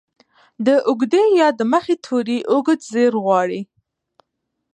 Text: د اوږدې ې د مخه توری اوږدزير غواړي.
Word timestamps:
د 0.65 0.67
اوږدې 0.87 1.23
ې 1.37 1.47
د 1.59 1.61
مخه 1.71 1.95
توری 2.05 2.39
اوږدزير 2.51 3.13
غواړي. 3.23 3.61